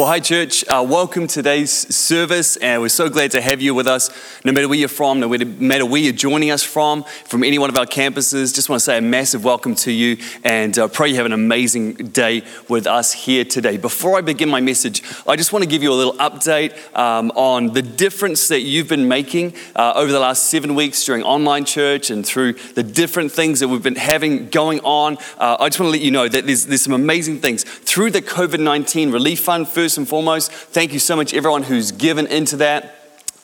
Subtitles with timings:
[0.00, 0.64] Well, hi, church.
[0.66, 4.08] Uh, welcome to today's service, and we're so glad to have you with us.
[4.46, 7.68] No matter where you're from, no matter where you're joining us from, from any one
[7.68, 11.10] of our campuses, just want to say a massive welcome to you and uh, pray
[11.10, 13.76] you have an amazing day with us here today.
[13.76, 17.30] Before I begin my message, I just want to give you a little update um,
[17.32, 21.66] on the difference that you've been making uh, over the last seven weeks during online
[21.66, 25.18] church and through the different things that we've been having going on.
[25.36, 27.64] Uh, I just want to let you know that there's, there's some amazing things.
[27.64, 31.64] Through the COVID 19 Relief Fund, first first and foremost, thank you so much, everyone
[31.64, 32.94] who's given into that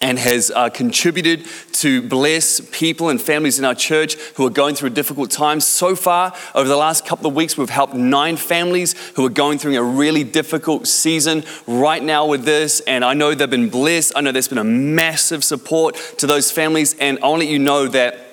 [0.01, 4.77] and has uh, contributed to bless people and families in our church who are going
[4.77, 5.59] through a difficult time.
[5.59, 9.59] So far, over the last couple of weeks, we've helped nine families who are going
[9.59, 12.79] through a really difficult season right now with this.
[12.87, 14.13] And I know they've been blessed.
[14.15, 16.95] I know there's been a massive support to those families.
[17.01, 18.26] And I want to let you know that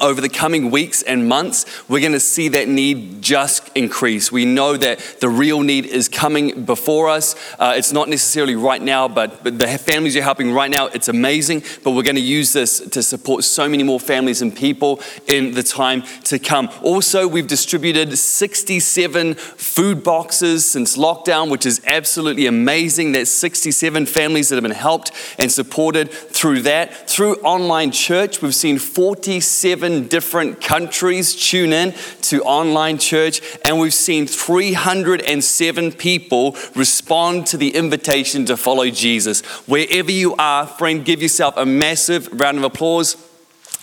[0.00, 4.30] over the coming weeks and months, we're going to see that need just increase.
[4.30, 7.34] We know that the real need is coming before us.
[7.58, 11.08] Uh, it's not necessarily right now, but, but the families you're helping right now, it's
[11.08, 11.64] amazing.
[11.82, 15.54] But we're going to use this to support so many more families and people in
[15.54, 16.70] the time to come.
[16.82, 23.12] Also, we've distributed 67 food boxes since lockdown, which is absolutely amazing.
[23.12, 27.08] That's 67 families that have been helped and supported through that.
[27.08, 33.80] Through online church, we've seen 47 seven different countries tune in to online church, and
[33.80, 39.40] we've seen 307 people respond to the invitation to follow Jesus.
[39.66, 43.16] Wherever you are, friend, give yourself a massive round of applause.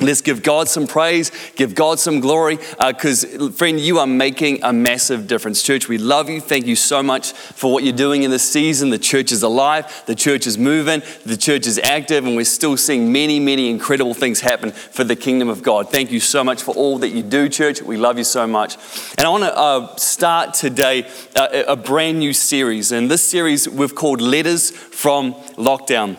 [0.02, 4.62] Let's give God some praise, give God some glory, because, uh, friend, you are making
[4.62, 5.64] a massive difference.
[5.64, 6.42] Church, we love you.
[6.42, 8.90] Thank you so much for what you're doing in this season.
[8.90, 12.76] The church is alive, the church is moving, the church is active, and we're still
[12.76, 15.90] seeing many, many incredible things happen for the kingdom of God.
[15.90, 17.82] Thank you so much for all that you do, church.
[17.82, 18.76] We love you so much.
[19.18, 22.92] And I want to uh, start today uh, a brand new series.
[22.92, 26.18] And this series we've called Letters from Lockdown.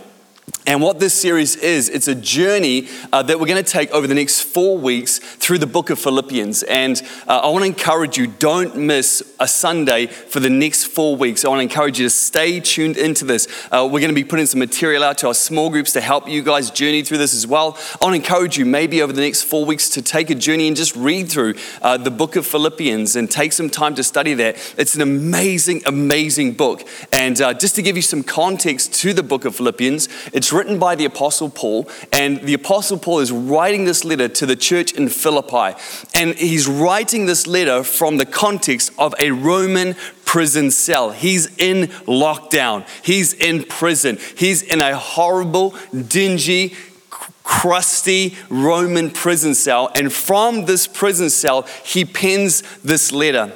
[0.66, 4.08] And what this series is, it's a journey uh, that we're going to take over
[4.08, 6.64] the next four weeks through the book of Philippians.
[6.64, 11.14] And uh, I want to encourage you, don't miss a Sunday for the next four
[11.14, 11.44] weeks.
[11.44, 13.46] I want to encourage you to stay tuned into this.
[13.70, 16.28] Uh, we're going to be putting some material out to our small groups to help
[16.28, 17.78] you guys journey through this as well.
[18.00, 20.66] I want to encourage you, maybe over the next four weeks, to take a journey
[20.66, 24.34] and just read through uh, the book of Philippians and take some time to study
[24.34, 24.56] that.
[24.76, 26.82] It's an amazing, amazing book.
[27.12, 30.78] And uh, just to give you some context to the book of Philippians, it's written
[30.78, 34.92] by the Apostle Paul, and the Apostle Paul is writing this letter to the church
[34.92, 35.78] in Philippi.
[36.14, 41.10] And he's writing this letter from the context of a Roman prison cell.
[41.10, 46.74] He's in lockdown, he's in prison, he's in a horrible, dingy,
[47.42, 49.90] crusty Roman prison cell.
[49.94, 53.52] And from this prison cell, he pens this letter.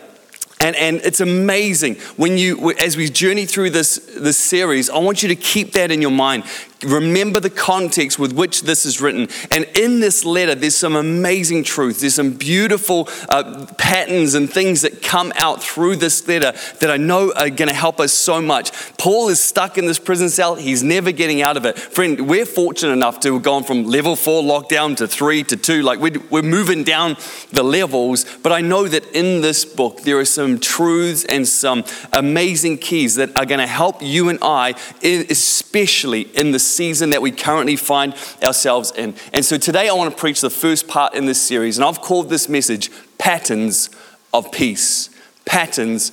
[0.61, 5.23] And, and it's amazing when you, as we journey through this, this series, I want
[5.23, 6.45] you to keep that in your mind.
[6.85, 9.29] Remember the context with which this is written.
[9.51, 12.01] And in this letter, there's some amazing truth.
[12.01, 16.97] There's some beautiful uh, patterns and things that come out through this letter that I
[16.97, 18.73] know are going to help us so much.
[18.97, 20.55] Paul is stuck in this prison cell.
[20.55, 21.79] He's never getting out of it.
[21.79, 25.83] Friend, we're fortunate enough to have gone from level four lockdown to three to two.
[25.83, 27.17] Like we're, we're moving down
[27.53, 28.25] the levels.
[28.43, 33.17] But I know that in this book, there are some truths and some amazing keys
[33.17, 37.77] that are going to help you and I, especially in the season that we currently
[37.77, 39.15] find ourselves in.
[39.33, 42.01] And so today I want to preach the first part in this series, and I've
[42.01, 43.91] called this message Patterns
[44.33, 45.11] of Peace.
[45.45, 46.13] Patterns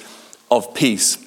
[0.49, 1.17] of Peace.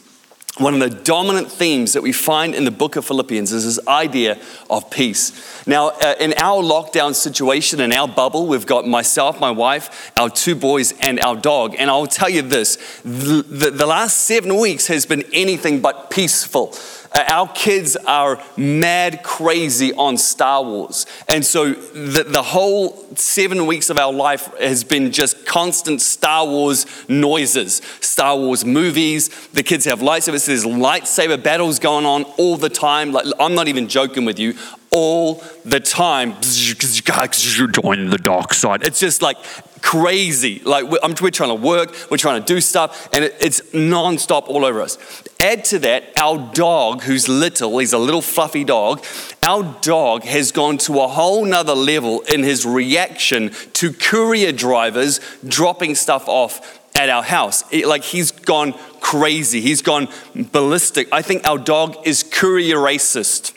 [0.59, 3.87] One of the dominant themes that we find in the book of Philippians is this
[3.89, 4.39] idea
[4.69, 5.67] of peace.
[5.67, 10.29] Now, uh, in our lockdown situation, in our bubble, we've got myself, my wife, our
[10.29, 11.77] two boys, and our dog.
[11.79, 16.11] And I'll tell you this the, the, the last seven weeks has been anything but
[16.11, 16.75] peaceful.
[17.13, 21.07] Uh, our kids are mad crazy on Star Wars.
[21.29, 26.47] And so the, the whole seven weeks of our life has been just constant Star
[26.47, 29.29] Wars noises, Star Wars movies.
[29.49, 30.47] The kids have lightsabers.
[30.47, 33.13] There's lightsaber battles going on all the time.
[33.13, 34.55] Like, I'm not even joking with you
[34.91, 36.35] all the time.
[36.41, 38.85] Join the dark side.
[38.85, 39.37] It's just like
[39.83, 40.61] crazy.
[40.65, 44.49] Like we're, we're, trying to work, we're trying to do stuff, and it, it's nonstop
[44.49, 44.99] all over us.
[45.41, 49.03] Add to that, our dog, who's little, he's a little fluffy dog.
[49.43, 55.19] Our dog has gone to a whole nother level in his reaction to courier drivers
[55.47, 57.65] dropping stuff off at our house.
[57.73, 61.09] It, like he's gone crazy, he's gone ballistic.
[61.11, 63.57] I think our dog is courier racist.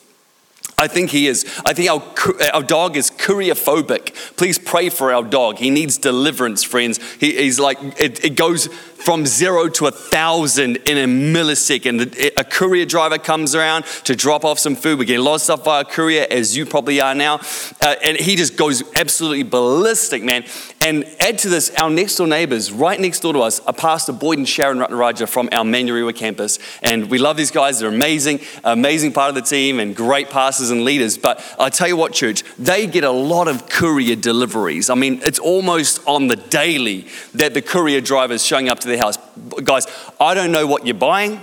[0.77, 1.45] I think he is.
[1.65, 2.01] I think our,
[2.41, 4.13] uh, our dog is courier phobic.
[4.37, 5.57] Please pray for our dog.
[5.57, 6.99] He needs deliverance, friends.
[7.19, 8.69] He, he's like, it, it goes
[9.03, 12.31] from zero to a thousand in a millisecond.
[12.37, 14.97] A courier driver comes around to drop off some food.
[14.97, 17.41] We get a lot of stuff via courier, as you probably are now.
[17.81, 20.45] Uh, and he just goes absolutely ballistic, man.
[20.81, 24.13] And add to this, our next door neighbors, right next door to us, are Pastor
[24.13, 26.59] Boyd and Sharon Ratnaraja from our Manurewa campus.
[26.81, 27.79] And we love these guys.
[27.79, 31.17] They're amazing, amazing part of the team and great pastors and leaders.
[31.17, 34.89] But I tell you what, church, they get a lot of courier deliveries.
[34.89, 38.92] I mean, it's almost on the daily that the courier driver is showing up to
[38.93, 39.17] their house.
[39.63, 39.87] Guys,
[40.19, 41.41] I don't know what you're buying.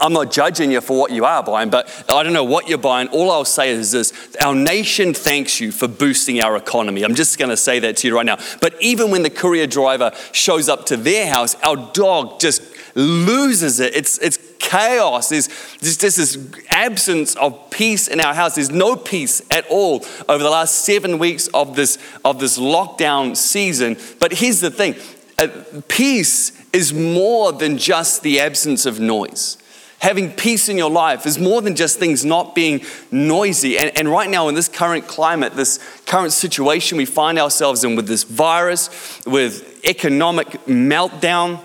[0.00, 2.78] I'm not judging you for what you are buying, but I don't know what you're
[2.78, 3.08] buying.
[3.08, 7.02] All I'll say is this our nation thanks you for boosting our economy.
[7.02, 8.38] I'm just going to say that to you right now.
[8.60, 12.62] But even when the courier driver shows up to their house, our dog just
[12.94, 13.94] loses it.
[13.96, 15.30] It's, it's chaos.
[15.30, 15.48] There's
[15.80, 16.38] just this
[16.70, 18.54] absence of peace in our house.
[18.54, 23.36] There's no peace at all over the last seven weeks of this, of this lockdown
[23.36, 23.96] season.
[24.20, 24.94] But here's the thing
[25.88, 29.56] peace is more than just the absence of noise.
[30.00, 33.76] Having peace in your life is more than just things not being noisy.
[33.78, 37.96] And, and right now, in this current climate, this current situation we find ourselves in
[37.96, 41.60] with this virus, with economic meltdown,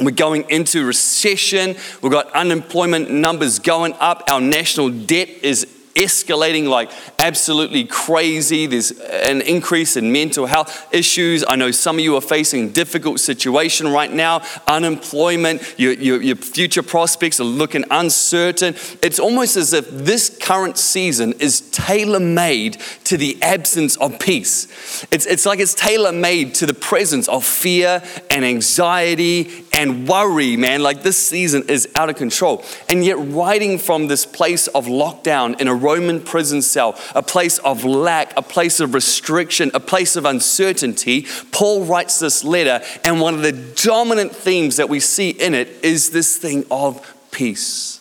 [0.00, 1.76] we're going into recession.
[2.02, 4.24] We've got unemployment numbers going up.
[4.30, 5.66] Our national debt is
[5.96, 8.66] escalating like absolutely crazy.
[8.66, 11.44] There's an increase in mental health issues.
[11.48, 14.42] I know some of you are facing difficult situation right now.
[14.68, 18.74] Unemployment, your, your, your future prospects are looking uncertain.
[19.02, 25.06] It's almost as if this current season is tailor made to the absence of peace.
[25.10, 30.56] It's, it's like it's tailor made to the presence of fear and anxiety and worry,
[30.56, 30.82] man.
[30.82, 32.64] Like this season is out of control.
[32.88, 37.58] And yet, writing from this place of lockdown in a Roman prison cell, a place
[37.58, 42.84] of lack, a place of restriction, a place of uncertainty, Paul writes this letter.
[43.04, 46.90] And one of the dominant themes that we see in it is this thing of
[47.30, 48.00] peace.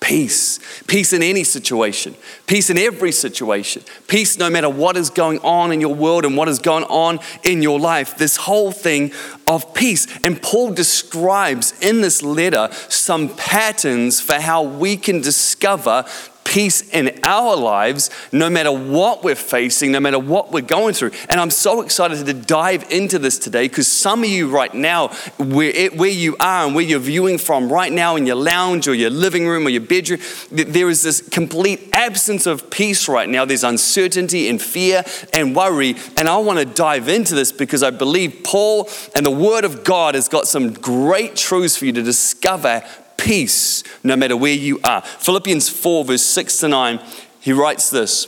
[0.00, 0.60] Peace.
[0.86, 2.14] Peace in any situation.
[2.46, 3.82] Peace in every situation.
[4.06, 7.20] Peace no matter what is going on in your world and what is going on
[7.42, 8.18] in your life.
[8.18, 9.12] This whole thing
[9.48, 10.06] of peace.
[10.22, 16.04] And Paul describes in this letter some patterns for how we can discover
[16.44, 21.10] peace in our lives no matter what we're facing, no matter what we're going through.
[21.28, 25.08] And I'm so excited to dive into this today because some of you right now,
[25.38, 28.94] where, where you are and where you're viewing from right now in your lounge or
[28.94, 30.20] your living room or your bedroom,
[30.50, 33.44] there is this complete absence of peace right now.
[33.44, 35.02] There's uncertainty and fear
[35.32, 35.96] and worry.
[36.16, 39.84] And I want to dive into this because I believe Paul and the Word of
[39.84, 42.84] God has got some great truths for you to discover
[43.16, 45.02] peace no matter where you are.
[45.02, 47.00] Philippians 4, verse 6 to 9,
[47.40, 48.26] he writes this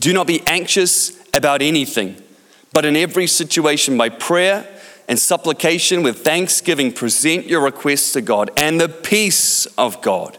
[0.00, 2.20] Do not be anxious about anything,
[2.72, 4.66] but in every situation, by prayer
[5.08, 10.38] and supplication with thanksgiving, present your requests to God, and the peace of God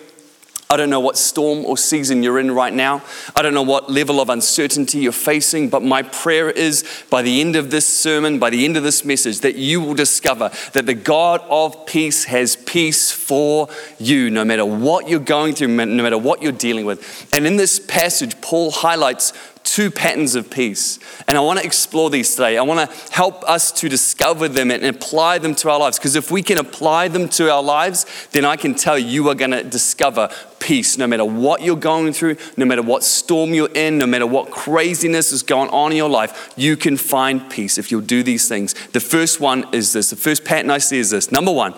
[0.71, 3.03] I don't know what storm or season you're in right now.
[3.35, 7.41] I don't know what level of uncertainty you're facing, but my prayer is by the
[7.41, 10.85] end of this sermon, by the end of this message, that you will discover that
[10.85, 13.67] the God of peace has peace for
[13.99, 17.27] you, no matter what you're going through, no matter what you're dealing with.
[17.33, 20.99] And in this passage, Paul highlights two patterns of peace.
[21.27, 22.57] And I want to explore these today.
[22.57, 25.97] I want to help us to discover them and apply them to our lives.
[25.97, 29.29] Because if we can apply them to our lives, then I can tell you, you
[29.29, 33.53] are going to discover peace no matter what you're going through, no matter what storm
[33.53, 36.53] you're in, no matter what craziness is going on in your life.
[36.57, 38.73] You can find peace if you'll do these things.
[38.89, 41.31] The first one is this the first pattern I see is this.
[41.31, 41.73] Number one,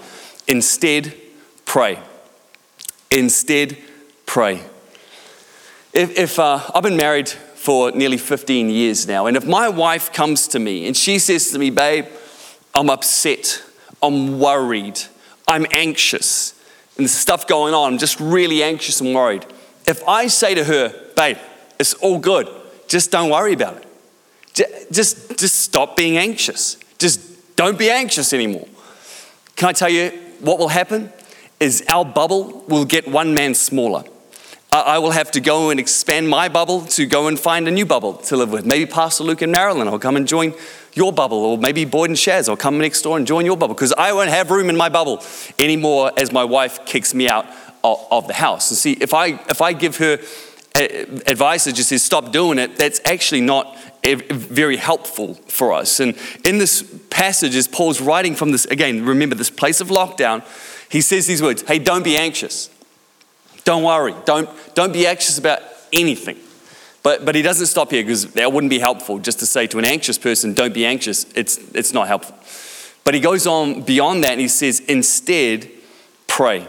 [0.47, 1.13] instead,
[1.65, 1.99] pray.
[3.11, 3.77] Instead,
[4.25, 4.61] pray.
[5.93, 7.31] If, if uh, I've been married
[7.63, 9.25] for nearly 15 years now.
[9.25, 12.08] And if my wife comes to me and she says to me, babe,
[12.75, 13.63] I'm upset,
[14.01, 15.00] I'm worried,
[15.48, 16.62] I'm anxious,
[16.98, 19.46] and stuff going on, I'm just really anxious and worried.
[19.88, 21.38] If I say to her, babe,
[21.79, 22.50] it's all good,
[22.89, 24.91] just don't worry about it.
[24.91, 26.75] Just, just stop being anxious.
[27.00, 28.67] Just don't be anxious anymore.
[29.55, 30.10] Can I tell you
[30.41, 31.13] what will happen?
[31.62, 34.03] Is our bubble will get one man smaller
[34.73, 37.85] I will have to go and expand my bubble to go and find a new
[37.85, 38.65] bubble to live with.
[38.65, 40.55] Maybe Pastor Luke and Marilyn will come and join
[40.93, 43.75] your bubble, or maybe Boyd and Shaz will come next door and join your bubble
[43.75, 45.23] because I won't have room in my bubble
[45.59, 47.45] anymore as my wife kicks me out
[47.83, 48.71] of the house.
[48.71, 50.17] And see, if I, if I give her
[50.75, 50.79] uh,
[51.27, 55.99] advice that just says stop doing it, that's actually not very helpful for us.
[55.99, 60.43] And in this passage, as Paul's writing from this, again, remember this place of lockdown,
[60.89, 62.69] he says these words Hey, don't be anxious.
[63.63, 64.15] Don't worry.
[64.25, 66.38] Don't, don't be anxious about anything.
[67.03, 69.77] But, but he doesn't stop here because that wouldn't be helpful just to say to
[69.77, 71.25] an anxious person, don't be anxious.
[71.34, 72.38] It's, it's not helpful.
[73.03, 75.70] But he goes on beyond that and he says, instead,
[76.27, 76.65] pray.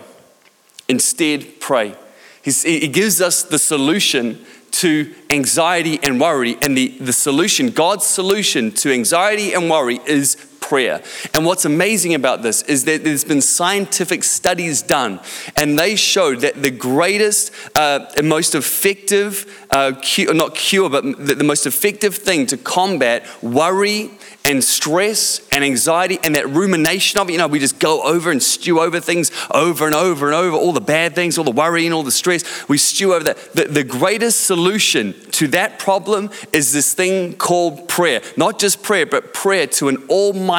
[0.89, 1.95] Instead, pray.
[2.43, 6.57] He's, he gives us the solution to anxiety and worry.
[6.61, 10.35] And the, the solution, God's solution to anxiety and worry is
[10.69, 11.03] prayer.
[11.35, 15.21] And what's amazing about this is that there's been scientific studies done,
[15.57, 21.05] and they showed that the greatest uh, and most effective, uh, cure, not cure, but
[21.05, 24.11] the, the most effective thing to combat worry
[24.47, 27.33] and stress and anxiety and that rumination of it.
[27.33, 30.57] You know, we just go over and stew over things over and over and over,
[30.57, 32.69] all the bad things, all the worry and all the stress.
[32.69, 33.53] We stew over that.
[33.55, 38.21] The, the greatest solution to that problem is this thing called prayer.
[38.37, 40.54] Not just prayer, but prayer to an almighty,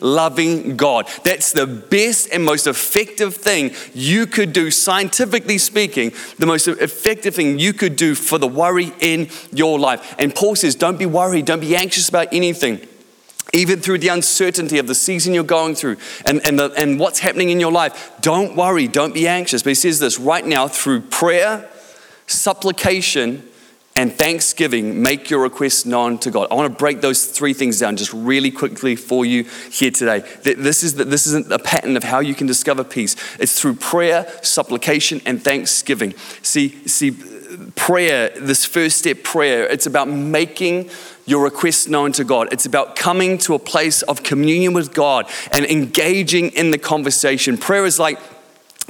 [0.00, 1.08] loving God.
[1.24, 7.34] That's the best and most effective thing you could do, scientifically speaking, the most effective
[7.34, 10.14] thing you could do for the worry in your life.
[10.18, 12.86] And Paul says, don't be worried, don't be anxious about anything
[13.52, 17.18] even through the uncertainty of the season you're going through and, and, the, and what's
[17.18, 19.62] happening in your life, don't worry, don't be anxious.
[19.62, 21.68] But he says this right now through prayer,
[22.26, 23.49] supplication,
[24.00, 26.48] and thanksgiving, make your requests known to God.
[26.50, 30.20] I want to break those three things down just really quickly for you here today.
[30.42, 33.14] This, is the, this isn't a pattern of how you can discover peace.
[33.38, 36.14] It's through prayer, supplication, and thanksgiving.
[36.40, 37.10] See, see,
[37.76, 40.88] prayer, this first step prayer, it's about making
[41.26, 42.50] your request known to God.
[42.54, 47.58] It's about coming to a place of communion with God and engaging in the conversation.
[47.58, 48.18] Prayer is like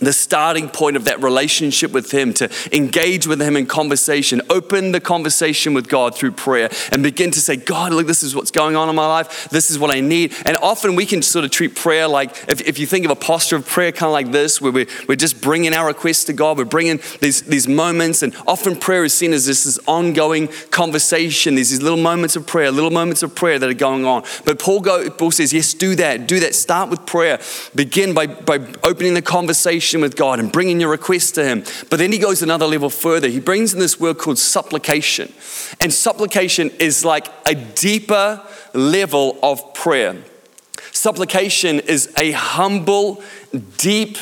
[0.06, 4.92] the starting point of that relationship with Him, to engage with Him in conversation, open
[4.92, 8.50] the conversation with God through prayer, and begin to say, God, look, this is what's
[8.50, 9.48] going on in my life.
[9.50, 10.34] This is what I need.
[10.46, 13.16] And often we can sort of treat prayer like, if, if you think of a
[13.16, 16.32] posture of prayer kind of like this, where we're, we're just bringing our requests to
[16.32, 20.48] God, we're bringing these, these moments, and often prayer is seen as this, this ongoing
[20.70, 21.56] conversation.
[21.56, 24.24] There's these little moments of prayer, little moments of prayer that are going on.
[24.44, 26.54] But Paul, go, Paul says, yes, do that, do that.
[26.54, 27.40] Start with prayer.
[27.74, 31.64] Begin by, by opening the conversation conversation with God and bringing your request to Him.
[31.88, 33.28] But then he goes another level further.
[33.28, 35.32] He brings in this word called supplication.
[35.80, 38.40] And supplication is like a deeper
[38.72, 40.16] level of prayer.
[40.92, 43.22] Supplication is a humble,
[43.78, 44.16] deep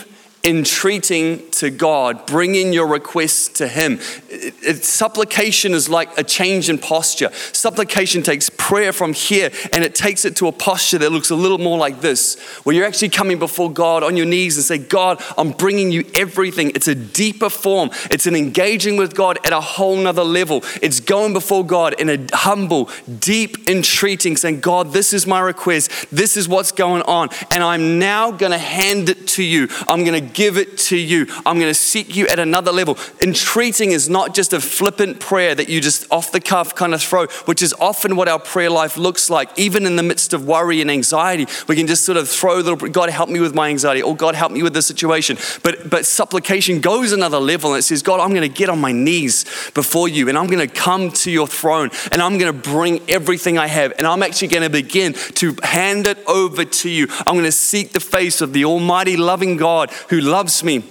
[0.48, 4.00] entreating to God, bringing your requests to Him.
[4.30, 7.30] It, it, supplication is like a change in posture.
[7.52, 11.36] Supplication takes prayer from here and it takes it to a posture that looks a
[11.36, 14.78] little more like this, where you're actually coming before God on your knees and say,
[14.78, 16.72] God, I'm bringing you everything.
[16.74, 20.64] It's a deeper form, it's an engaging with God at a whole nother level.
[20.80, 22.88] It's going before God in a humble,
[23.18, 27.98] deep entreating, saying, God, this is my request, this is what's going on, and I'm
[27.98, 29.68] now going to hand it to you.
[29.86, 31.26] I'm going to give it to you.
[31.44, 32.96] I'm going to seek you at another level.
[33.20, 37.02] Entreating is not just a flippant prayer that you just off the cuff kind of
[37.02, 39.50] throw, which is often what our prayer life looks like.
[39.58, 42.76] Even in the midst of worry and anxiety, we can just sort of throw little,
[42.76, 45.36] God, help me with my anxiety, or God, help me with this situation.
[45.64, 48.80] But, but supplication goes another level and it says, God, I'm going to get on
[48.80, 52.52] my knees before you and I'm going to come to your throne and I'm going
[52.52, 56.64] to bring everything I have and I'm actually going to begin to hand it over
[56.64, 57.08] to you.
[57.26, 60.82] I'm going to seek the face of the Almighty, loving God who who loves me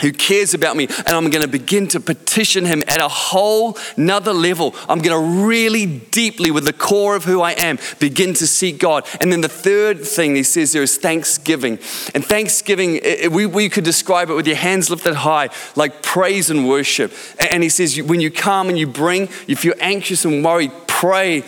[0.00, 3.76] who cares about me, and I'm going to begin to petition him at a whole
[3.98, 4.74] nother level.
[4.88, 8.78] I'm going to really deeply, with the core of who I am, begin to seek
[8.78, 9.06] God.
[9.20, 11.72] And then the third thing he says there is thanksgiving.
[12.14, 13.00] And thanksgiving,
[13.30, 17.12] we, we could describe it with your hands lifted high, like praise and worship.
[17.38, 21.42] And he says, when you come and you bring, if you're anxious and worried, pray,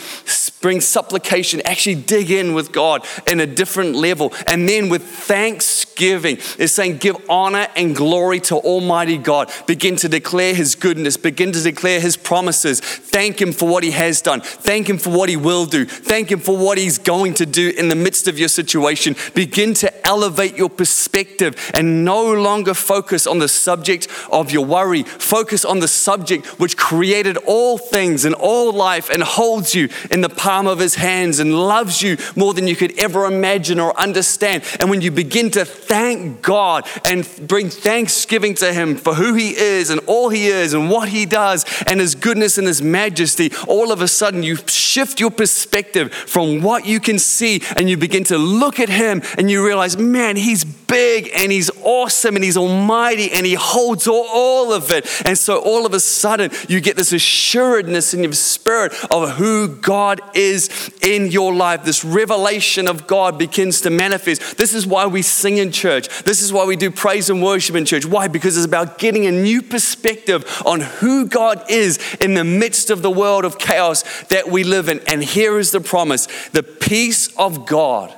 [0.63, 4.33] bring supplication, actually dig in with God in a different level.
[4.47, 9.53] And then with thanksgiving, is saying, give honor and glory to Almighty God.
[9.67, 12.81] Begin to declare His goodness, begin to declare His promises.
[12.81, 16.33] Thank Him for what He has done, thank Him for what He will do, thank
[16.33, 19.17] Him for what He's going to do in the midst of your situation.
[19.35, 25.03] Begin to elevate your perspective and no longer focus on the subject of your worry.
[25.03, 30.21] Focus on the subject which created all things and all life and holds you in
[30.21, 33.99] the palm of his hands and loves you more than you could ever imagine or
[33.99, 34.63] understand.
[34.79, 39.51] And when you begin to thank God and bring thanksgiving to him for who he
[39.57, 43.51] is and all he is and what he does and his goodness and his majesty,
[43.67, 47.97] all of a sudden you shift your perspective from what you can see and you
[47.97, 52.45] begin to look at him and you realize, man, he's big and he's awesome and
[52.45, 55.05] he's almighty and he holds all of it.
[55.25, 59.69] And so all of a sudden you get this assuredness in your spirit of who
[59.69, 61.85] God is in your life.
[61.85, 64.57] This revelation of God begins to manifest.
[64.57, 66.09] This is why we sing in church.
[66.25, 68.07] This is why we do praise and worship in church.
[68.07, 68.29] Why?
[68.29, 73.03] Because it's about getting a new perspective on who God is in the midst of
[73.03, 75.01] the world of chaos that we live in.
[75.07, 78.15] And here is the promise the peace of God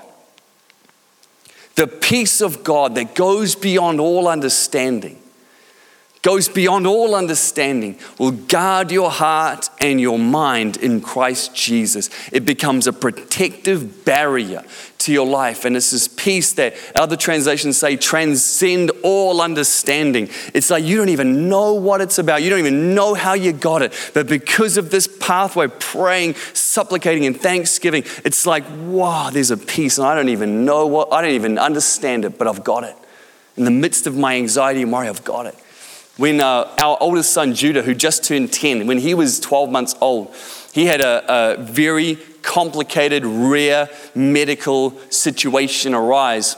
[1.75, 5.21] the peace of God that goes beyond all understanding,
[6.25, 12.09] goes beyond all understanding, will guard your heart and your mind in Christ Jesus.
[12.33, 14.65] It becomes a protective barrier
[15.01, 15.67] to your life.
[15.67, 20.31] And it's this peace that other translations say transcend all understanding.
[20.55, 22.43] It's like you don't even know what it's about.
[22.43, 23.93] You don't even know how you got it.
[24.15, 29.99] But because of this pathway, praying, supplicating, and thanksgiving, it's like, wow, there's a peace.
[29.99, 32.97] And I don't even know what, I don't even understand it, but I've got it.
[33.59, 35.55] In the midst of my anxiety and worry, I've got it.
[36.17, 39.95] When uh, our oldest son, Judah, who just turned 10, when he was 12 months
[40.01, 40.35] old,
[40.73, 46.57] he had a, a very complicated, rare medical situation arise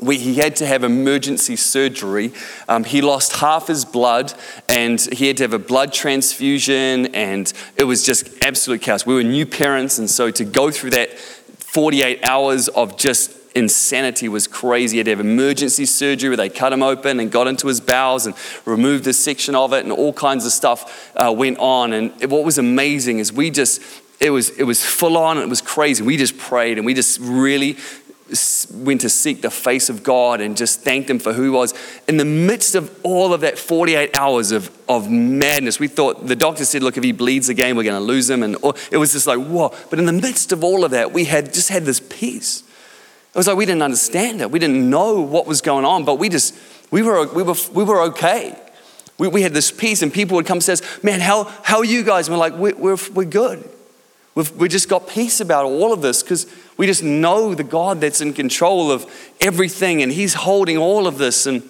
[0.00, 2.32] where he had to have emergency surgery.
[2.68, 4.32] Um, he lost half his blood
[4.68, 9.04] and he had to have a blood transfusion, and it was just absolute chaos.
[9.04, 14.28] We were new parents, and so to go through that 48 hours of just insanity
[14.28, 14.94] was crazy.
[14.94, 17.80] He had to have emergency surgery where they cut him open and got into his
[17.80, 18.34] bowels and
[18.64, 21.92] removed a section of it, and all kinds of stuff uh, went on.
[21.92, 23.82] And what was amazing is we just
[24.20, 26.02] it was, it was full on, it was crazy.
[26.02, 27.76] We just prayed and we just really
[28.74, 31.72] went to seek the face of God and just thanked Him for who He was.
[32.06, 36.36] In the midst of all of that 48 hours of, of madness, we thought, the
[36.36, 38.42] doctor said, look, if he bleeds again, we're going to lose him.
[38.42, 38.56] And
[38.90, 39.74] it was just like, whoa.
[39.88, 42.64] But in the midst of all of that, we had just had this peace.
[43.38, 44.50] It was like we didn't understand it.
[44.50, 46.56] We didn't know what was going on, but we just,
[46.90, 48.58] we were, we were, we were okay.
[49.16, 51.84] We, we had this peace, and people would come and say, man, how, how are
[51.84, 52.26] you guys?
[52.26, 53.62] And we're like, we're, we're, we're good.
[54.34, 58.00] We've, we just got peace about all of this because we just know the God
[58.00, 59.06] that's in control of
[59.40, 61.46] everything and He's holding all of this.
[61.46, 61.62] And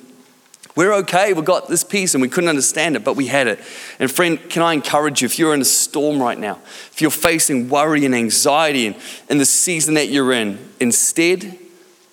[0.78, 1.32] we're okay.
[1.32, 3.58] We've got this peace and we couldn't understand it, but we had it.
[3.98, 6.60] And friend, can I encourage you if you're in a storm right now,
[6.92, 8.94] if you're facing worry and anxiety and
[9.28, 11.58] in the season that you're in, instead,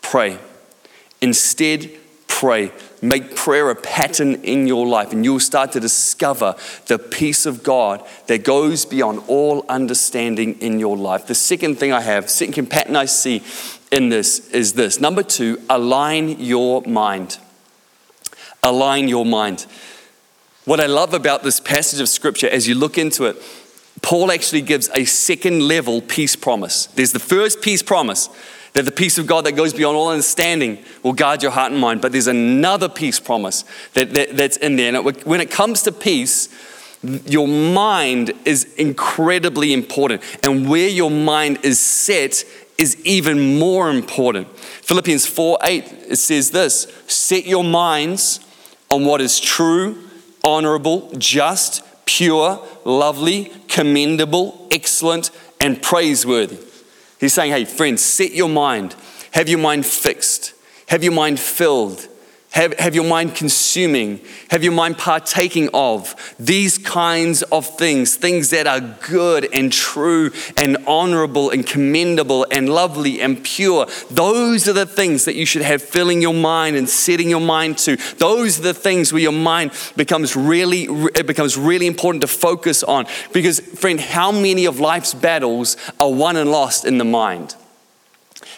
[0.01, 0.39] pray.
[1.21, 1.91] Instead,
[2.27, 2.71] pray.
[3.03, 6.55] Make prayer a pattern in your life, and you'll start to discover
[6.87, 11.27] the peace of God that goes beyond all understanding in your life.
[11.27, 13.43] The second thing I have, second pattern I see
[13.91, 14.99] in this is this.
[14.99, 17.37] Number two, align your mind.
[18.65, 19.67] Align your mind.
[20.65, 23.37] What I love about this passage of scripture, as you look into it,
[24.01, 26.87] Paul actually gives a second level peace promise.
[26.87, 28.27] There's the first peace promise
[28.73, 31.79] that the peace of God that goes beyond all understanding will guard your heart and
[31.79, 32.01] mind.
[32.01, 34.93] But there's another peace promise that, that that's in there.
[34.95, 36.49] And it, when it comes to peace,
[37.03, 40.23] your mind is incredibly important.
[40.43, 42.43] And where your mind is set
[42.79, 44.47] is even more important.
[44.57, 48.44] Philippians 4 8, it says this Set your minds
[48.89, 49.97] on what is true,
[50.43, 56.57] honorable, just, pure, lovely, commendable, excellent, and praiseworthy.
[57.19, 58.95] He's saying, hey, friends, set your mind,
[59.31, 60.53] have your mind fixed,
[60.87, 62.07] have your mind filled
[62.55, 68.49] have, have your mind consuming, have your mind partaking of these kinds of things, things
[68.51, 73.87] that are good and true and honorable and commendable and lovely and pure.
[74.09, 77.77] Those are the things that you should have filling your mind and setting your mind
[77.79, 77.97] to.
[78.17, 82.83] Those are the things where your mind becomes really, it becomes really important to focus
[82.83, 83.05] on.
[83.33, 87.53] Because, friend, how many of life's battles are won and lost in the mind?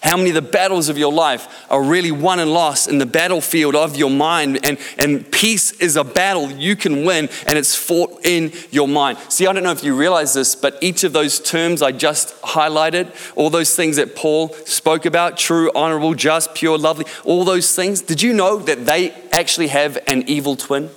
[0.07, 3.05] How many of the battles of your life are really won and lost in the
[3.05, 4.65] battlefield of your mind?
[4.65, 9.17] And, and peace is a battle you can win, and it's fought in your mind.
[9.27, 12.41] See, I don't know if you realize this, but each of those terms I just
[12.41, 17.75] highlighted, all those things that Paul spoke about true, honorable, just, pure, lovely all those
[17.75, 20.89] things did you know that they actually have an evil twin?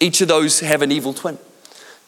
[0.00, 1.38] Each of those have an evil twin.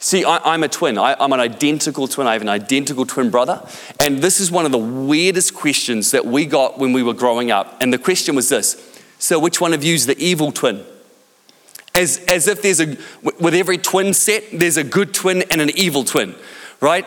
[0.01, 0.97] See, I, am a twin.
[0.97, 2.27] I, I'm an identical twin.
[2.29, 3.67] I have an identical twin brother.
[3.99, 7.51] And this is one of the weirdest questions that we got when we were growing
[7.51, 7.77] up.
[7.81, 8.77] And the question was this
[9.19, 10.85] So, which one of you is the evil twin?
[11.95, 12.97] As, as if there's a,
[13.41, 16.37] with every twin set, there's a good twin and an evil twin,
[16.81, 17.05] right?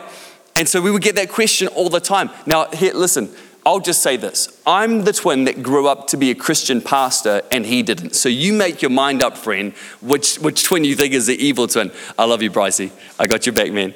[0.54, 2.28] And so we would get that question all the time.
[2.44, 4.60] Now, here, listen, I'll just say this.
[4.66, 8.16] I'm the twin that grew up to be a Christian pastor and he didn't.
[8.16, 11.68] So you make your mind up, friend, which, which twin you think is the evil
[11.68, 11.92] twin.
[12.18, 12.90] I love you, Brycey.
[13.20, 13.94] I got your back, man.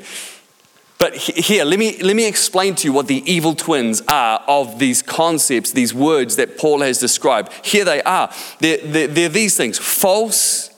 [0.99, 4.79] But here, let me, let me explain to you what the evil twins are of
[4.79, 7.53] these concepts, these words that Paul has described.
[7.65, 8.33] Here they are.
[8.61, 10.71] They're, they're, they're these things false,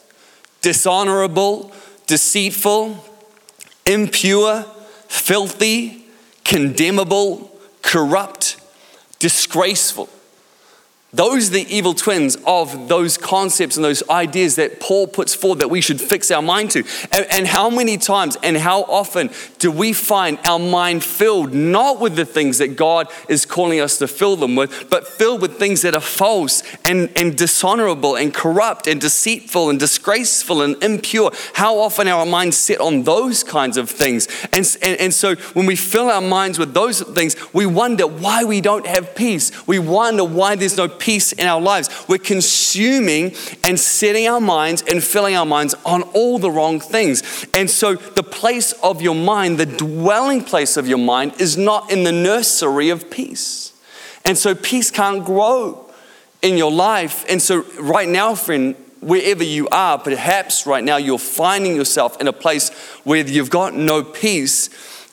[0.60, 1.72] dishonorable,
[2.06, 3.04] deceitful,
[3.86, 4.64] impure,
[5.06, 6.04] filthy,
[6.44, 8.57] condemnable, corrupt,
[9.18, 10.08] disgraceful.
[11.10, 15.60] Those are the evil twins of those concepts and those ideas that Paul puts forward
[15.60, 16.84] that we should fix our mind to.
[17.10, 21.98] And, and, how many times and how often do we find our mind filled not
[21.98, 25.58] with the things that God is calling us to fill them with, but filled with
[25.58, 31.32] things that are false and, and dishonorable and corrupt and deceitful and disgraceful and impure?
[31.54, 34.28] How often our minds set on those kinds of things?
[34.52, 38.44] And, and, and so when we fill our minds with those things, we wonder why
[38.44, 39.66] we don't have peace.
[39.66, 41.88] We wonder why there's no peace in our lives.
[42.06, 47.46] We're consuming and setting our minds and filling our minds on all the wrong things.
[47.54, 51.90] And so, the place of your mind, the dwelling place of your mind, is not
[51.90, 53.72] in the nursery of peace.
[54.24, 55.90] And so, peace can't grow
[56.42, 57.24] in your life.
[57.28, 62.28] And so, right now, friend, wherever you are, perhaps right now you're finding yourself in
[62.28, 62.70] a place
[63.04, 64.68] where you've got no peace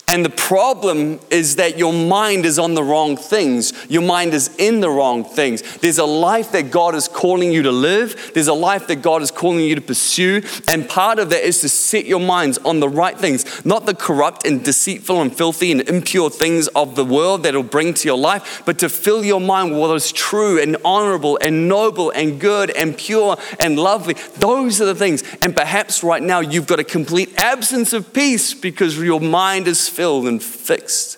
[0.08, 3.74] and the problem is that your mind is on the wrong things.
[3.90, 5.62] Your mind is in the wrong things.
[5.78, 9.22] There's a life that God is calling you to live, there's a life that God
[9.22, 10.44] is calling you to pursue.
[10.68, 13.96] And part of that is to set your minds on the right things, not the
[13.96, 18.18] corrupt and deceitful and filthy and impure things of the world that'll bring to your
[18.18, 22.40] life, but to fill your mind with what is true and honorable and noble and
[22.40, 24.14] good and pure and lovely.
[24.38, 25.24] Those are the things.
[25.42, 29.95] And perhaps right now you've got a complete absence of peace because your mind is
[29.96, 31.18] filled and fixed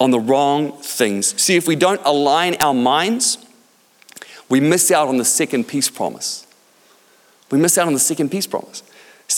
[0.00, 1.40] on the wrong things.
[1.40, 3.38] See, if we don't align our minds,
[4.48, 6.46] we miss out on the second peace promise.
[7.50, 8.82] We miss out on the second peace promise.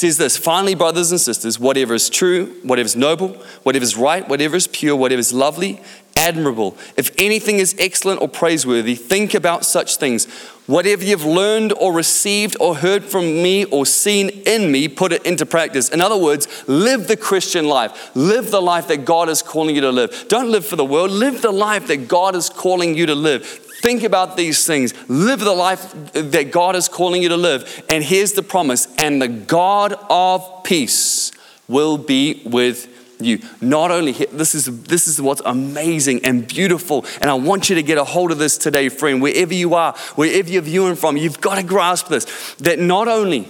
[0.03, 4.29] Says this finally, brothers and sisters, whatever is true, whatever is noble, whatever is right,
[4.29, 5.81] whatever is pure, whatever is lovely,
[6.17, 10.27] admirable, if anything is excellent or praiseworthy, think about such things.
[10.67, 15.25] Whatever you've learned or received or heard from me or seen in me, put it
[15.25, 15.89] into practice.
[15.89, 18.11] In other words, live the Christian life.
[18.17, 20.25] Live the life that God is calling you to live.
[20.27, 23.72] Don't live for the world, live the life that God is calling you to live.
[23.83, 24.95] Think about these things.
[25.09, 27.83] Live the life that God is calling you to live.
[27.89, 31.33] And here's the promise and the God of peace
[31.67, 32.89] will be with
[33.21, 33.41] you.
[33.61, 37.83] Not only this is this is what's amazing and beautiful, and I want you to
[37.83, 39.21] get a hold of this today, friend.
[39.21, 42.55] Wherever you are, wherever you're viewing from, you've got to grasp this.
[42.61, 43.49] That not only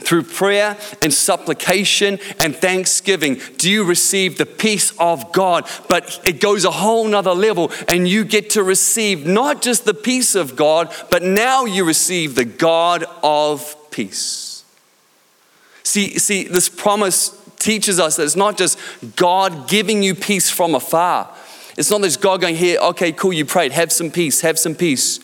[0.00, 6.40] through prayer and supplication and thanksgiving do you receive the peace of God, but it
[6.40, 10.56] goes a whole nother level, and you get to receive not just the peace of
[10.56, 14.64] God, but now you receive the God of peace.
[15.82, 18.78] See, see, this promise teaches us that it's not just
[19.16, 21.28] God giving you peace from afar.
[21.76, 24.74] It's not just God going, here, okay, cool, you prayed, have some peace, have some
[24.74, 25.20] peace.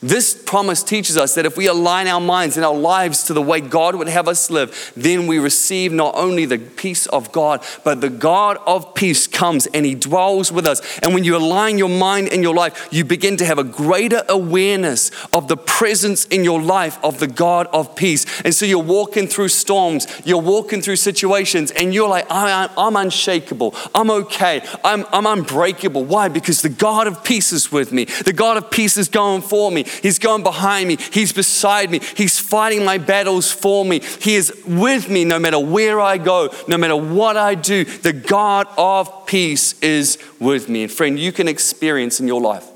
[0.00, 3.42] This promise teaches us that if we align our minds and our lives to the
[3.42, 7.64] way God would have us live, then we receive not only the peace of God,
[7.82, 10.98] but the God of peace comes and He dwells with us.
[11.00, 14.22] And when you align your mind and your life, you begin to have a greater
[14.28, 18.24] awareness of the presence in your life of the God of peace.
[18.42, 22.94] And so you're walking through storms, you're walking through situations, and you're like, I, am
[22.94, 26.04] unshakable, I'm okay, I'm, I'm unbreakable.
[26.04, 26.28] Why?
[26.28, 29.72] Because the God of peace is with me, the God of peace is going for
[29.72, 29.86] me.
[29.88, 30.96] He's gone behind me.
[31.12, 32.00] He's beside me.
[32.16, 34.00] He's fighting my battles for me.
[34.20, 37.84] He is with me no matter where I go, no matter what I do.
[37.84, 40.84] The God of peace is with me.
[40.84, 42.66] And friend, you can experience in your life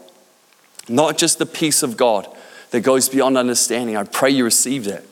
[0.89, 2.29] not just the peace of God
[2.71, 3.97] that goes beyond understanding.
[3.97, 5.05] I pray you receive that.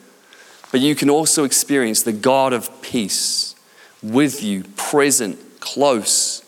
[0.71, 3.55] But you can also experience the God of peace
[4.01, 6.43] with you, present, close,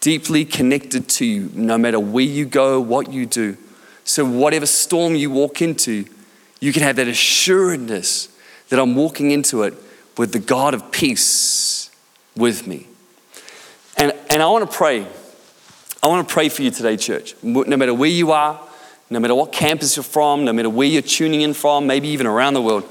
[0.00, 3.56] deeply connected to you, no matter where you go, what you do.
[4.10, 6.04] So, whatever storm you walk into,
[6.58, 8.28] you can have that assuredness
[8.68, 9.72] that I'm walking into it
[10.18, 11.92] with the God of peace
[12.36, 12.88] with me.
[13.96, 15.06] And, and I want to pray.
[16.02, 17.36] I want to pray for you today, church.
[17.44, 18.60] No matter where you are,
[19.10, 22.26] no matter what campus you're from, no matter where you're tuning in from, maybe even
[22.26, 22.90] around the world.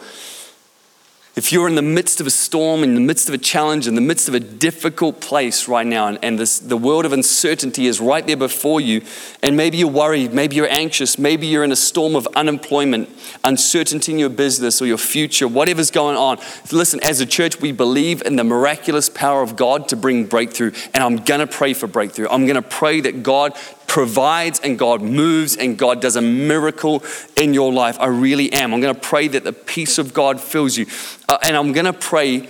[1.39, 3.95] If you're in the midst of a storm, in the midst of a challenge, in
[3.95, 7.87] the midst of a difficult place right now, and, and this, the world of uncertainty
[7.87, 9.01] is right there before you,
[9.41, 13.07] and maybe you're worried, maybe you're anxious, maybe you're in a storm of unemployment,
[13.45, 16.39] uncertainty in your business or your future, whatever's going on.
[16.73, 20.73] Listen, as a church, we believe in the miraculous power of God to bring breakthrough,
[20.93, 22.27] and I'm gonna pray for breakthrough.
[22.29, 23.57] I'm gonna pray that God
[23.89, 27.03] provides and God moves and God does a miracle
[27.35, 27.99] in your life.
[27.99, 28.73] I really am.
[28.73, 30.85] I'm going to pray that the peace of God fills you.
[31.27, 32.47] Uh, and I'm going to pray,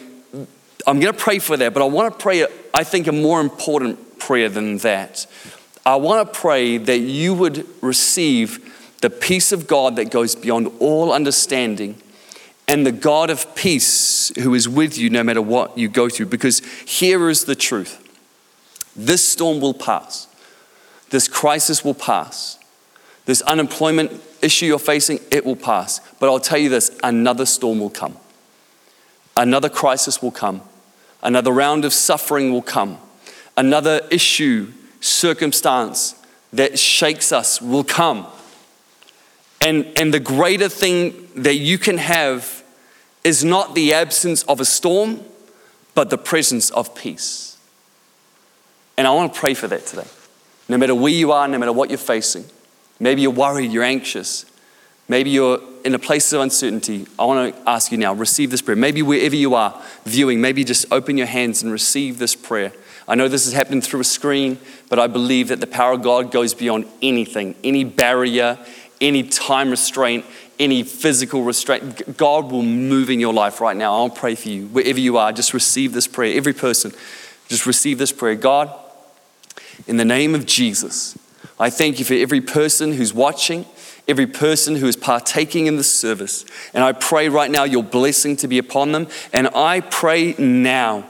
[0.85, 3.39] I'm going to pray for that, but I want to pray, I think, a more
[3.39, 5.25] important prayer than that.
[5.85, 10.69] I want to pray that you would receive the peace of God that goes beyond
[10.79, 12.01] all understanding
[12.67, 16.27] and the God of peace who is with you no matter what you go through.
[16.27, 18.05] Because here is the truth
[18.95, 20.28] this storm will pass.
[21.09, 22.57] This crisis will pass.
[23.25, 25.99] This unemployment issue you're facing, it will pass.
[26.19, 28.17] But I'll tell you this another storm will come.
[29.35, 30.61] Another crisis will come.
[31.21, 32.97] Another round of suffering will come.
[33.55, 36.15] Another issue, circumstance
[36.53, 38.25] that shakes us will come.
[39.61, 42.63] And, and the greater thing that you can have
[43.23, 45.23] is not the absence of a storm,
[45.93, 47.57] but the presence of peace.
[48.97, 50.07] And I want to pray for that today.
[50.69, 52.45] No matter where you are, no matter what you're facing.
[52.99, 54.45] Maybe you're worried, you're anxious.
[55.07, 57.07] Maybe you're in a place of uncertainty.
[57.17, 58.75] I want to ask you now, receive this prayer.
[58.75, 62.71] Maybe wherever you are viewing, maybe just open your hands and receive this prayer.
[63.07, 66.03] I know this is happening through a screen, but I believe that the power of
[66.03, 68.59] God goes beyond anything, any barrier,
[69.01, 70.25] any time restraint,
[70.59, 72.17] any physical restraint.
[72.17, 73.95] God will move in your life right now.
[73.95, 74.67] I'll pray for you.
[74.67, 76.37] Wherever you are, just receive this prayer.
[76.37, 76.91] Every person,
[77.47, 78.35] just receive this prayer.
[78.35, 78.69] God,
[79.87, 81.17] in the name of Jesus,
[81.59, 83.65] I thank you for every person who's watching,
[84.07, 86.45] every person who is partaking in this service.
[86.73, 89.07] And I pray right now your blessing to be upon them.
[89.33, 91.05] And I pray now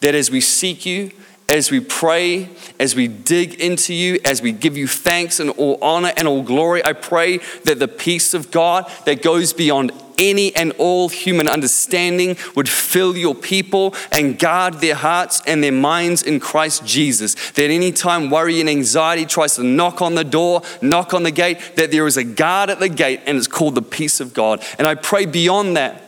[0.00, 1.10] that as we seek you,
[1.48, 2.48] as we pray,
[2.80, 6.42] as we dig into you, as we give you thanks and all honor and all
[6.42, 11.48] glory, I pray that the peace of God that goes beyond any and all human
[11.48, 17.34] understanding would fill your people and guard their hearts and their minds in Christ Jesus.
[17.52, 21.30] That any time worry and anxiety tries to knock on the door, knock on the
[21.30, 24.32] gate, that there is a guard at the gate and it's called the peace of
[24.32, 24.62] God.
[24.78, 26.00] And I pray beyond that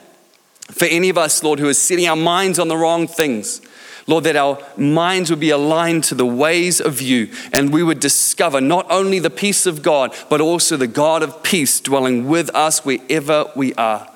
[0.71, 3.61] for any of us, Lord, who are setting our minds on the wrong things
[4.07, 7.99] Lord, that our minds would be aligned to the ways of you and we would
[7.99, 12.55] discover not only the peace of God, but also the God of peace dwelling with
[12.55, 14.09] us wherever we are.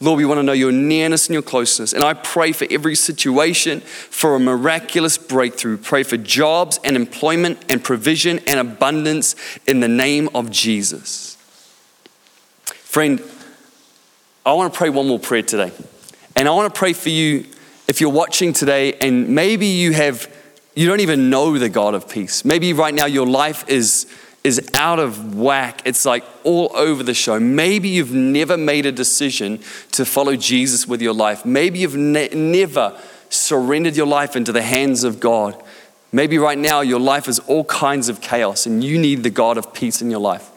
[0.00, 1.92] Lord, we want to know your nearness and your closeness.
[1.92, 5.76] And I pray for every situation for a miraculous breakthrough.
[5.76, 11.36] Pray for jobs and employment and provision and abundance in the name of Jesus.
[12.64, 13.22] Friend,
[14.44, 15.70] I want to pray one more prayer today.
[16.34, 17.46] And I want to pray for you
[17.92, 20.34] if you're watching today and maybe you have
[20.74, 22.42] you don't even know the God of peace.
[22.42, 24.06] Maybe right now your life is
[24.42, 25.82] is out of whack.
[25.84, 27.38] It's like all over the show.
[27.38, 31.44] Maybe you've never made a decision to follow Jesus with your life.
[31.44, 35.62] Maybe you've ne- never surrendered your life into the hands of God.
[36.12, 39.58] Maybe right now your life is all kinds of chaos and you need the God
[39.58, 40.48] of peace in your life.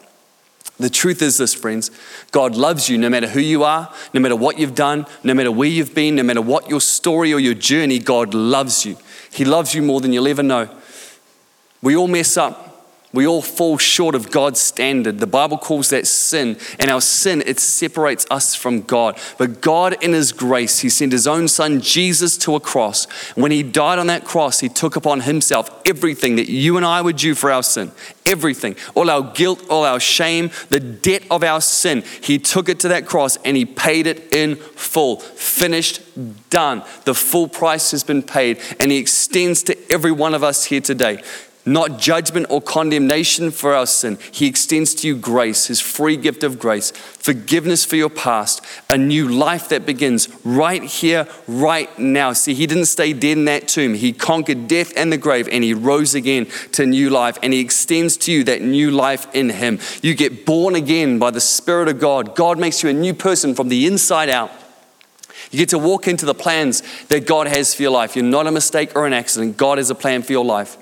[0.77, 1.89] The truth is this, friends
[2.31, 5.51] God loves you no matter who you are, no matter what you've done, no matter
[5.51, 8.97] where you've been, no matter what your story or your journey, God loves you.
[9.31, 10.69] He loves you more than you'll ever know.
[11.81, 12.64] We all mess up.
[13.15, 15.19] We all fall short of God's standard.
[15.19, 19.17] The Bible calls that sin, and our sin, it separates us from God.
[19.37, 23.05] But God, in His grace, He sent His own Son, Jesus, to a cross.
[23.35, 27.01] When He died on that cross, He took upon Himself everything that you and I
[27.01, 27.93] were due for our sin.
[28.25, 32.03] Everything, all our guilt, all our shame, the debt of our sin.
[32.21, 35.21] He took it to that cross and He paid it in full.
[35.21, 36.01] Finished,
[36.49, 36.83] done.
[37.05, 40.81] The full price has been paid, and He extends to every one of us here
[40.81, 41.23] today
[41.65, 44.17] not judgment or condemnation for our sin.
[44.31, 48.97] He extends to you grace, His free gift of grace, forgiveness for your past, a
[48.97, 52.33] new life that begins right here, right now.
[52.33, 53.95] See, He didn't stay dead in that tomb.
[53.95, 57.39] He conquered death and the grave and He rose again to new life.
[57.41, 59.79] And He extends to you that new life in Him.
[60.01, 62.35] You get born again by the Spirit of God.
[62.35, 64.51] God makes you a new person from the inside out.
[65.51, 68.15] You get to walk into the plans that God has for your life.
[68.15, 69.57] You're not a mistake or an accident.
[69.57, 70.77] God has a plan for your life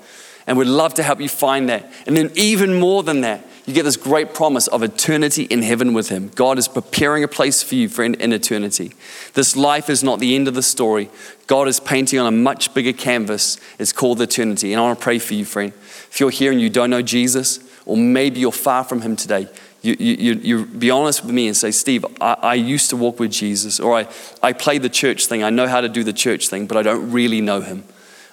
[0.46, 1.90] and we'd love to help you find that.
[2.06, 5.94] And then, even more than that, you get this great promise of eternity in heaven
[5.94, 6.30] with Him.
[6.34, 8.92] God is preparing a place for you, friend, in eternity.
[9.32, 11.08] This life is not the end of the story.
[11.46, 13.58] God is painting on a much bigger canvas.
[13.78, 14.72] It's called eternity.
[14.72, 15.72] And I want to pray for you, friend.
[16.10, 19.48] If you're here and you don't know Jesus, or maybe you're far from Him today,
[19.84, 23.20] you, you, you be honest with me and say, Steve, I, I used to walk
[23.20, 24.08] with Jesus, or I,
[24.42, 25.42] I play the church thing.
[25.42, 27.84] I know how to do the church thing, but I don't really know him.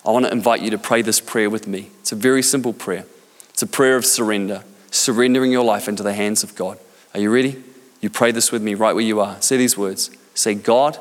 [0.06, 1.90] I want to invite you to pray this prayer with me.
[2.00, 3.06] It's a very simple prayer.
[3.50, 6.80] It's a prayer of surrender, surrendering your life into the hands of God.
[7.14, 7.64] Are you ready?
[8.02, 9.40] You pray this with me right where you are.
[9.42, 10.98] Say these words Say, God,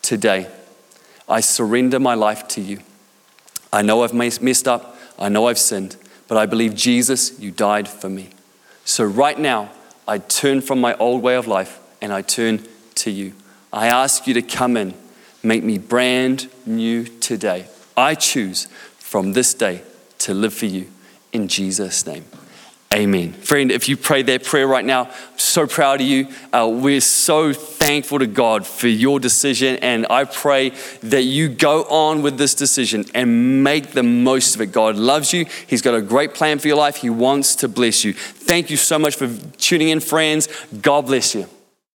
[0.00, 0.48] today
[1.28, 2.80] I surrender my life to you.
[3.72, 5.96] I know I've messed up, I know I've sinned,
[6.28, 8.30] but I believe, Jesus, you died for me.
[8.84, 9.70] So right now,
[10.06, 12.66] I turn from my old way of life and I turn
[12.96, 13.34] to you.
[13.72, 14.94] I ask you to come in,
[15.42, 17.66] make me brand new today.
[18.02, 18.66] I choose
[18.98, 19.82] from this day
[20.18, 20.88] to live for you
[21.32, 22.24] in Jesus' name.
[22.92, 23.32] Amen.
[23.32, 26.26] Friend, if you pray that prayer right now, I'm so proud of you.
[26.52, 29.76] Uh, we're so thankful to God for your decision.
[29.76, 30.70] And I pray
[31.04, 34.72] that you go on with this decision and make the most of it.
[34.72, 35.46] God loves you.
[35.66, 36.96] He's got a great plan for your life.
[36.96, 38.12] He wants to bless you.
[38.12, 40.48] Thank you so much for tuning in, friends.
[40.82, 41.46] God bless you.